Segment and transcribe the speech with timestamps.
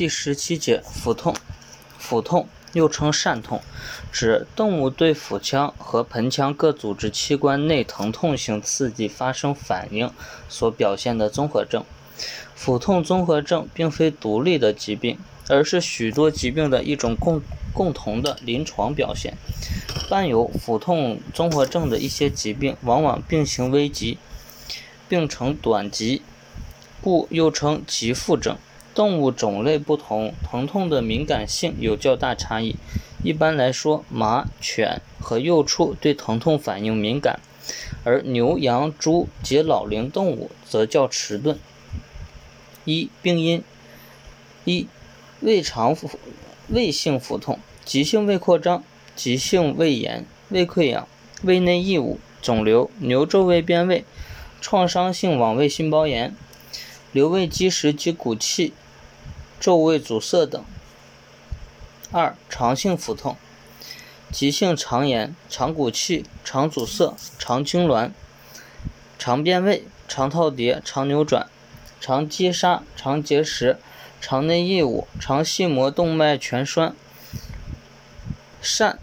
[0.00, 1.36] 第十七节腹痛。
[1.98, 3.60] 腹痛又称疝痛，
[4.10, 10.10] 指动物对腹腔和盆腔各组织器官内疼痛性刺激发生反应
[10.48, 11.84] 所表现的综合症。
[12.54, 15.18] 腹痛综合症并非独立的疾病，
[15.50, 17.42] 而是许多疾病的一种共
[17.74, 19.36] 共同的临床表现。
[20.08, 24.16] 伴有腹痛综合症的一些疾病，往往病情危急，
[25.10, 26.22] 病程短急，
[27.02, 28.56] 故又称急腹症。
[29.00, 32.76] 动物种类不同，疼痛的敏感性有较大差异。
[33.24, 37.40] 一般来说，马、犬和幼畜对疼痛反应敏感，
[38.04, 41.58] 而牛、羊、猪及老龄动物则较迟钝。
[42.84, 43.64] 一、病因：
[44.66, 44.86] 一、
[45.40, 46.10] 胃肠腹
[46.68, 48.84] 胃性腹痛，急性胃扩张、
[49.16, 51.08] 急性胃炎、胃溃疡、
[51.42, 54.04] 胃内异物、肿瘤、牛皱胃变位、
[54.60, 56.36] 创伤性网胃心包炎、
[57.12, 58.74] 瘤胃积食及鼓气、
[59.60, 60.64] 皱胃阻塞等。
[62.10, 63.36] 二、肠性腹痛，
[64.32, 68.10] 急性肠炎、肠鼓气、肠阻塞、肠痉挛、
[69.18, 71.46] 肠变位、肠套叠、肠扭转。
[72.02, 73.78] 肠积沙、肠结石、
[74.22, 76.96] 肠内异物、肠系膜动脉全栓、
[78.62, 78.96] 疝、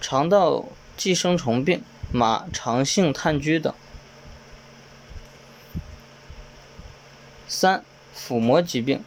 [0.00, 1.82] 肠道寄生虫病、
[2.12, 3.74] 马肠性炭疽等。
[7.48, 7.84] 三、
[8.26, 9.02] 腹膜疾病、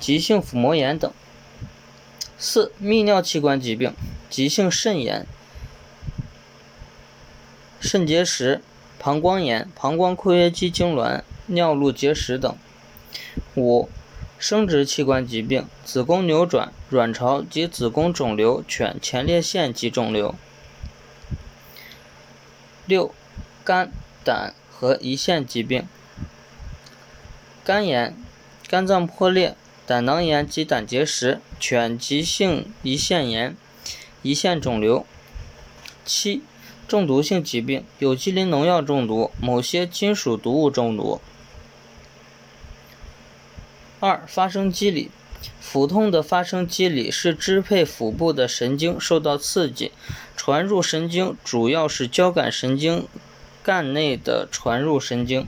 [0.00, 1.12] 急性腹膜炎等。
[2.38, 3.92] 四、泌尿器官疾病、
[4.30, 5.26] 急性肾炎、
[7.80, 8.62] 肾结石。
[8.98, 12.56] 膀胱炎、膀胱括约肌痉挛、尿路结石等。
[13.56, 13.88] 五、
[14.38, 20.34] 生殖器官疾病、子宫扭转、卵巢及子宫肿瘤、犬前列腺及肿瘤。
[22.86, 23.14] 六、
[23.62, 23.92] 肝、
[24.24, 25.86] 胆和胰腺疾病。
[27.62, 28.16] 肝炎、
[28.68, 33.56] 肝脏破裂、胆囊炎及胆结石、犬急性胰腺炎、
[34.22, 35.04] 胰腺肿瘤。
[36.04, 36.42] 七。
[36.86, 41.20] 中毒性疾病，有机磷农药中毒，某些金属毒物中毒。
[44.00, 45.10] 二、发生机理，
[45.60, 49.92] 腹痛的发生机理是支配腹部的神经受到刺激，
[50.34, 53.06] 传入神经主要是交感神经
[53.62, 55.46] 干内的传入神经，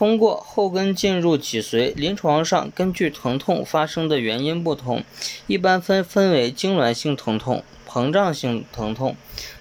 [0.00, 1.94] 通过后根进入脊髓。
[1.94, 5.04] 临床上，根据疼痛发生的原因不同，
[5.46, 9.14] 一般分分为痉挛性疼痛、膨胀性疼痛。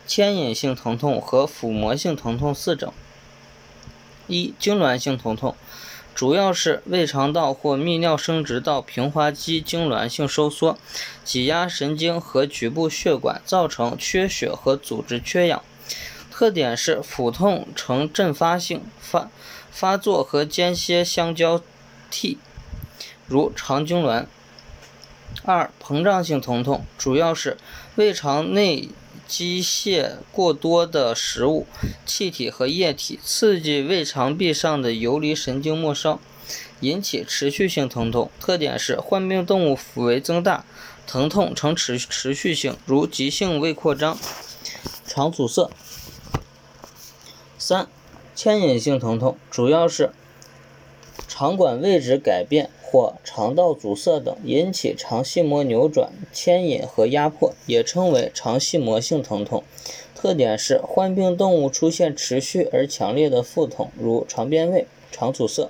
[0.07, 2.93] 牵引性疼痛和腹膜性疼痛四种。
[4.27, 5.57] 一、痉挛性疼痛，
[6.15, 10.77] 主要是胃肠道或泌尿生殖道平滑肌痉挛性收缩，
[11.25, 15.61] 挤压神经和局部血管，造成缺血和组织缺氧。
[16.31, 19.29] 特点是腹痛呈阵发性，发
[19.79, 21.61] 发作和间歇相交
[22.11, 22.37] 替，
[23.27, 24.25] 如肠痉挛。
[25.45, 27.57] 二、膨胀性疼痛，主要是
[27.95, 28.89] 胃肠内。
[29.27, 31.67] 机械过多的食物、
[32.03, 36.19] 气体和液体刺激胃肠壁上的游离神经末梢，
[36.79, 38.31] 引起持续性疼痛。
[38.39, 40.65] 特点是患病动物腹围增大，
[41.05, 44.17] 疼痛呈持持续性，如急性胃扩张、
[45.05, 45.69] 肠阻塞。
[47.59, 47.87] 三、
[48.39, 50.11] 牵引性疼痛，主要是
[51.27, 52.69] 肠管位置改变。
[52.81, 59.63] 或肠道阻塞等引起肠系膜扭转、牵引和压迫，也称为肠系膜性疼痛。
[60.15, 65.69] 特点是患病动物出现持续而强烈的腹痛，如肠变位、肠阻塞。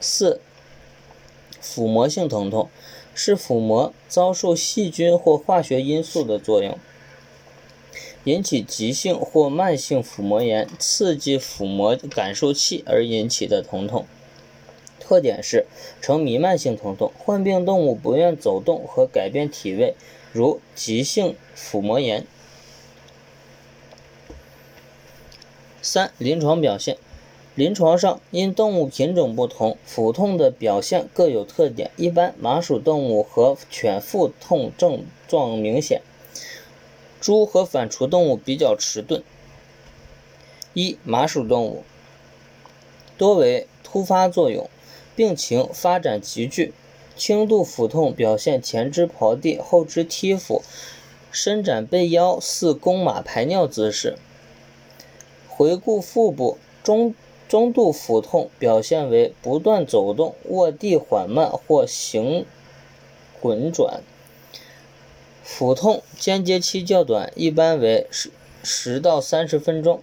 [0.00, 0.40] 四、
[1.60, 2.68] 腹膜性疼痛
[3.14, 6.76] 是腹膜遭受细菌或化学因素的作用，
[8.24, 14.06] 引起急性或慢性腹膜炎，刺激腹膜感受器而引起的疼痛。
[15.00, 15.64] 特点是
[16.02, 19.94] 呈弥漫性疼痛，患病动物不愿走动和改变体位，
[20.32, 22.26] 如急性腹膜炎。
[25.80, 26.98] 三、临床表现，
[27.54, 31.90] 临床上因动物品种不同，腹痛的表现各有特点。
[31.96, 36.02] 一般麻属动物和犬腹痛症状明显，
[37.20, 39.22] 猪和反刍动物比较迟钝。
[40.74, 41.84] 一、麻属动物
[43.16, 44.68] 多为突发作用。
[45.16, 46.72] 病情发展急剧，
[47.16, 50.62] 轻度腹痛表现前肢刨地，后肢踢腹，
[51.32, 54.16] 伸展背腰似弓马排尿姿势。
[55.48, 57.16] 回顾腹部，中
[57.48, 62.46] 中度腹痛表现为不断走动、卧地缓慢或行
[63.40, 64.02] 滚转。
[65.50, 68.30] 腹痛间接期较短，一般为十
[68.62, 70.02] 十到三十分钟。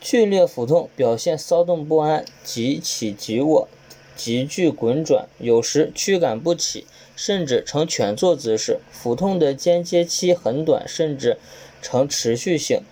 [0.00, 3.68] 剧烈腹痛表现骚动不安，急起急卧，
[4.16, 6.86] 急剧滚转，有时驱赶不起，
[7.16, 8.78] 甚至呈蜷坐姿势。
[8.92, 11.36] 腹痛的间歇期很短，甚至
[11.82, 12.82] 呈持续性，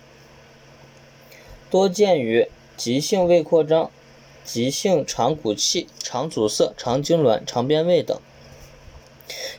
[1.69, 3.89] 多见于急性胃扩张、
[4.43, 8.19] 急性肠鼓气、肠阻塞、肠痉挛、肠变位等。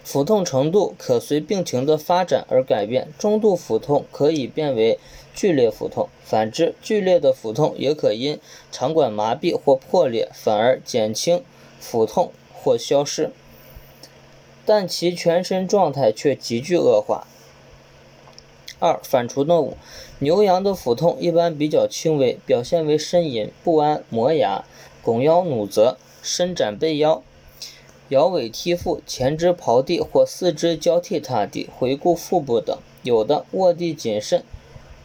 [0.04, 4.98] 腹痛程度可随病情的发展而改变，中度腹痛可以变为
[5.34, 8.38] 剧烈腹痛，反之，剧烈的腹痛也可因
[8.70, 11.42] 肠管麻痹或破裂，反而减轻
[11.80, 13.30] 腹痛或消失，
[14.66, 17.26] 但其全身状态却急剧恶化。
[18.78, 19.76] 二、反刍动物，
[20.18, 24.64] 牛羊的腹痛一般比较轻微，表现为呻吟、不安、磨牙、
[25.02, 27.22] 拱腰努责、伸展背腰。
[28.12, 34.44] 摇尾踢腹、前肢刨地或四肢交替踏地、回顾腹部等；有的卧地谨慎，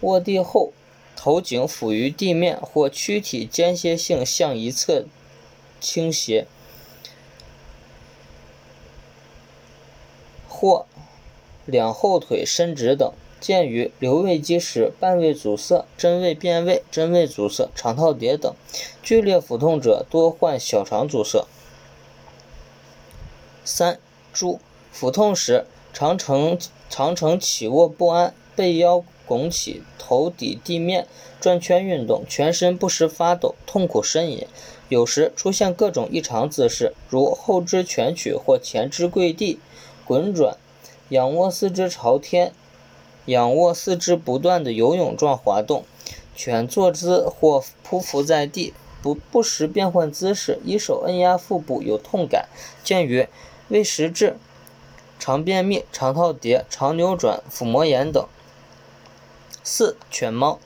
[0.02, 0.74] 卧地后
[1.16, 5.06] 头颈俯于地面或躯体间歇性向一侧
[5.80, 6.48] 倾斜，
[10.50, 10.86] 或
[11.66, 13.14] 两后腿伸直等。
[13.40, 18.52] 见于留胃积食、半胃阻塞、真胃变位、真胃阻塞、肠套叠等。
[19.04, 21.46] 剧烈腹痛者多患小肠阻塞。
[23.68, 24.00] 三、
[24.32, 24.62] 猪
[24.94, 26.58] 腹痛时常呈
[26.90, 31.06] 常呈起卧不安、背腰拱起、头抵地面
[31.42, 34.48] 转圈运动，全身不时发抖、痛苦呻吟，
[34.88, 39.60] 有时出现各种异常姿势，如后肢蜷曲或前肢跪地、
[40.06, 40.56] 滚转、
[41.10, 42.54] 仰卧四肢朝天、
[43.26, 45.84] 仰卧四肢不断的游泳状滑动、
[46.38, 52.48] 蜷坐姿或匍匐在地，不不时变换姿势，一手按压腹部有痛感，
[52.82, 53.28] 见于。
[53.70, 54.38] 胃食滞、
[55.20, 58.26] 肠便秘、肠套叠、肠扭转、腹膜炎等。
[59.64, 60.60] 四、犬猫，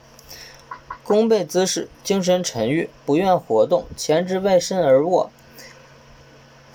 [1.02, 5.30] 弓背姿势，精神沉郁，不愿活动，前肢外伸而卧，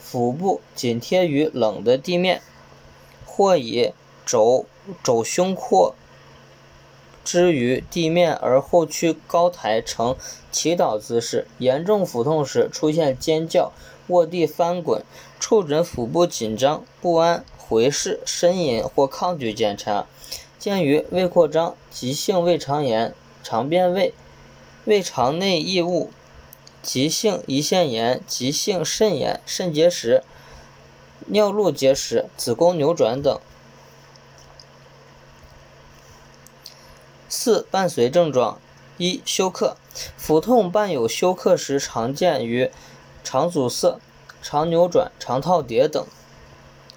[0.02, 2.42] 腹部紧贴于冷的地面，
[3.26, 3.94] 或以
[4.26, 4.66] 肘
[5.02, 5.96] 肘胸廓
[7.24, 10.18] 之于地面而后屈高抬，呈
[10.52, 11.48] 祈祷姿势。
[11.58, 13.72] 严重腹痛时出现尖叫。
[14.08, 15.04] 卧地翻滚，
[15.40, 20.06] 触诊腹部紧张不安、回视、呻吟或抗拒检查，
[20.58, 23.14] 见于胃扩张、急性胃肠炎、
[23.44, 24.14] 肠变胃、
[24.86, 26.10] 胃肠内异物、
[26.82, 30.24] 急性胰腺炎、急性肾炎、肾结石、
[31.28, 33.40] 尿路结石、子宫扭转等。
[37.28, 38.60] 四、伴随症状：
[38.98, 39.76] 一、休克。
[40.16, 42.72] 腹痛伴有休克时，常见于。
[43.30, 44.00] 肠阻塞、
[44.42, 46.08] 肠扭转、肠套叠等。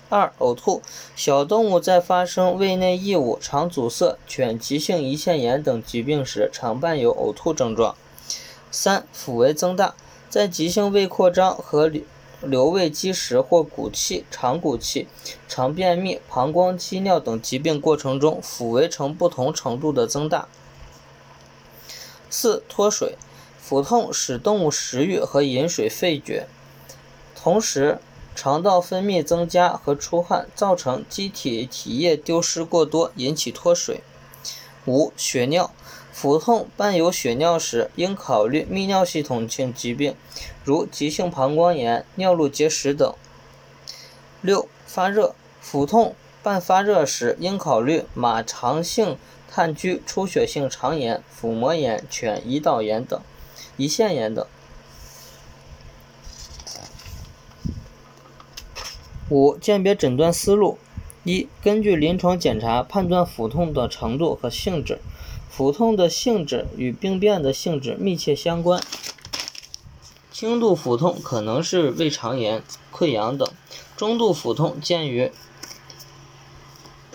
[0.08, 0.80] 二、呕吐。
[1.16, 7.96] 小动物在发生胃内异物、肠阻塞、犬急性胰腺炎等疾病时，常伴有呕吐症状。
[8.70, 9.96] 三、腹围增大。
[10.28, 11.90] 在急性胃扩张和
[12.40, 15.08] 留胃积食或鼓气、肠鼓气、
[15.48, 20.46] 肠便秘、膀胱积尿等疾病过程中，腹围呈不同程度的增大。
[22.30, 23.16] 四、脱水。
[23.70, 26.48] 腹痛使动物食欲和饮水废绝，
[27.36, 28.00] 同时
[28.34, 34.00] 肠道分泌增加和出汗，造成机体体液丢失过多，引起脱水。
[34.86, 35.70] 五、血尿。
[36.12, 40.16] 腹痛伴有血尿时，应考虑泌尿系统性疾病，
[40.64, 43.14] 如急性膀胱炎、尿路结石等。
[44.40, 45.36] 六、发热。
[45.60, 49.16] 腹痛伴发热时，应考虑马肠性
[49.48, 53.20] 炭疽、出血性肠炎、腹膜炎、犬胰岛炎等。
[53.80, 54.46] 胰腺炎等。
[59.30, 60.76] 五、鉴别诊断思路：
[61.24, 65.00] 一、根据临床检查判断腹痛的程度和性质。
[65.48, 68.82] 腹痛的性质与病变的性质密切相关。
[70.30, 73.48] 轻度腹痛可能是胃肠炎、溃疡等；
[73.96, 75.32] 中度腹痛见于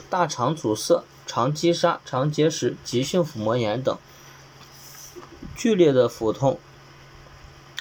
[0.10, 3.98] 大肠阻塞、肠积沙、肠结石、急性腹膜炎等。
[5.56, 6.60] 剧烈的腹痛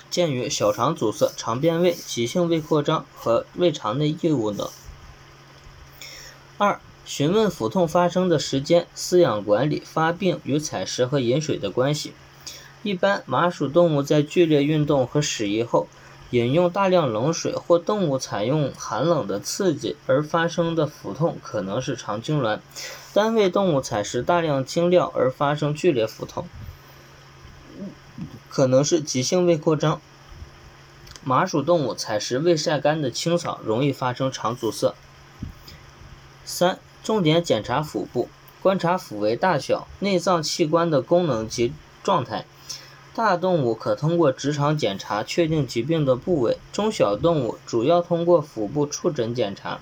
[0.09, 4.69] 见于小肠阻塞、肠变位、急性胃扩张和胃肠内异物等。
[6.57, 12.13] 二、询问腹痛发生的时间、饲养管理、发病与采食和饮水的关系。
[12.85, 15.89] 一般麻属动物在剧烈运动和屎移后，
[16.31, 22.61] 饮用大量冷水或动物采用寒冷的刺激而发生的腹痛可能是肠痉挛；
[23.13, 26.47] 单位动物采食大量精料而发生剧烈腹痛。
[28.55, 30.01] 可能是急性胃扩张。
[31.25, 34.95] 麻薯动物采食未晒干的青草，容易发生肠阻塞。
[36.45, 38.29] 三、重点检查腹部，
[38.63, 41.73] 观察腹围大小、内脏器官的功能及
[42.05, 42.45] 状态，
[43.13, 49.81] 大动物可通过直肠检查确定疾病的部位，中小动物主要通过腹部触诊检查。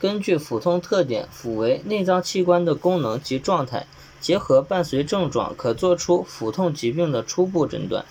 [0.00, 3.86] 根据腹痛特点、腹围内脏器官的功能及状态，
[4.24, 8.06] 结合伴随症状，可作出腹痛疾病的初步诊断。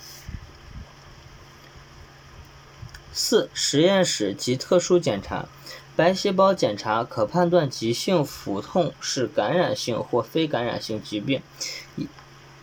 [3.12, 5.48] 四、实验室及特殊检查。
[5.96, 11.42] 白细胞检查可判断急性腹痛是感染性或非感染性疾病，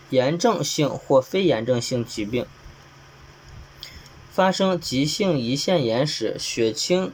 [0.10, 2.46] 炎症性或非炎症性疾病。
[4.32, 7.12] 发生急性胰腺炎时，血清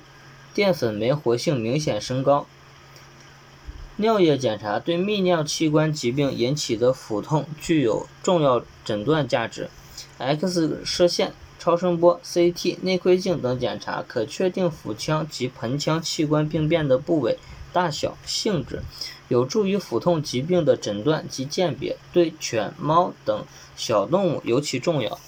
[0.53, 2.45] 淀粉酶活性明显升高。
[3.97, 9.69] 尿液检查对泌尿器官疾病引起的腹痛具有重要诊断价值。
[10.17, 11.33] X 射线。
[11.59, 17.37] 超声波、CT、内窥镜等检查可确定腹腔及盆腔器官病变的部位、
[17.73, 18.83] 大小、性质，
[19.27, 23.43] 有助于腹痛疾病的诊断及鉴别，对犬、猫等
[23.75, 25.19] 小动物尤其重要。